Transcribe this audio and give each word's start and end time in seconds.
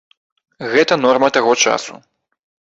Гэта 0.71 0.97
норма 1.05 1.31
таго 1.37 1.53
часу. 1.67 1.93